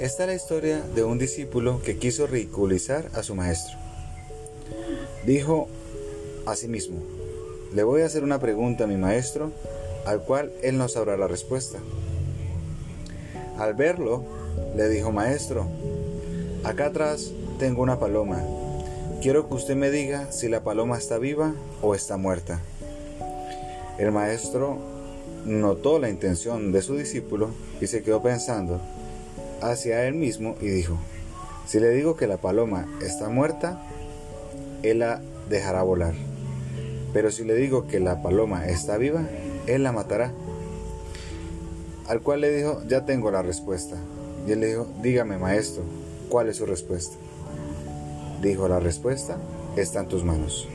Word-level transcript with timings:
Esta 0.00 0.22
es 0.22 0.28
la 0.28 0.34
historia 0.34 0.80
de 0.94 1.04
un 1.04 1.18
discípulo 1.18 1.82
que 1.82 1.98
quiso 1.98 2.26
ridiculizar 2.26 3.10
a 3.12 3.22
su 3.22 3.34
maestro. 3.34 3.76
Dijo 5.26 5.68
a 6.46 6.56
sí 6.56 6.68
mismo, 6.68 7.00
le 7.74 7.82
voy 7.82 8.00
a 8.00 8.06
hacer 8.06 8.24
una 8.24 8.40
pregunta 8.40 8.84
a 8.84 8.86
mi 8.86 8.96
maestro, 8.96 9.52
al 10.06 10.22
cual 10.22 10.52
él 10.62 10.78
no 10.78 10.88
sabrá 10.88 11.18
la 11.18 11.28
respuesta. 11.28 11.78
Al 13.58 13.74
verlo, 13.74 14.24
le 14.74 14.88
dijo, 14.88 15.12
maestro, 15.12 15.66
acá 16.64 16.86
atrás 16.86 17.32
tengo 17.58 17.82
una 17.82 17.98
paloma. 17.98 18.42
Quiero 19.20 19.48
que 19.48 19.54
usted 19.54 19.76
me 19.76 19.90
diga 19.90 20.32
si 20.32 20.48
la 20.48 20.64
paloma 20.64 20.96
está 20.96 21.18
viva 21.18 21.52
o 21.82 21.94
está 21.94 22.16
muerta. 22.16 22.60
El 23.98 24.12
maestro 24.12 24.78
notó 25.44 25.98
la 25.98 26.08
intención 26.08 26.72
de 26.72 26.80
su 26.80 26.96
discípulo 26.96 27.50
y 27.82 27.86
se 27.86 28.02
quedó 28.02 28.22
pensando 28.22 28.80
hacia 29.62 30.06
él 30.06 30.14
mismo 30.14 30.56
y 30.60 30.68
dijo, 30.68 30.98
si 31.66 31.78
le 31.80 31.90
digo 31.90 32.16
que 32.16 32.26
la 32.26 32.36
paloma 32.36 32.88
está 33.00 33.28
muerta, 33.28 33.80
él 34.82 35.00
la 35.00 35.20
dejará 35.48 35.82
volar. 35.82 36.14
Pero 37.12 37.30
si 37.30 37.44
le 37.44 37.54
digo 37.54 37.86
que 37.86 38.00
la 38.00 38.22
paloma 38.22 38.66
está 38.66 38.96
viva, 38.96 39.22
él 39.66 39.82
la 39.82 39.92
matará. 39.92 40.32
Al 42.08 42.22
cual 42.22 42.40
le 42.40 42.52
dijo, 42.52 42.82
ya 42.88 43.04
tengo 43.04 43.30
la 43.30 43.42
respuesta. 43.42 43.96
Y 44.46 44.52
él 44.52 44.60
le 44.60 44.68
dijo, 44.68 44.86
dígame 45.02 45.38
maestro, 45.38 45.82
¿cuál 46.28 46.48
es 46.48 46.56
su 46.56 46.66
respuesta? 46.66 47.16
Dijo, 48.42 48.68
la 48.68 48.80
respuesta 48.80 49.36
está 49.76 50.00
en 50.00 50.08
tus 50.08 50.24
manos. 50.24 50.68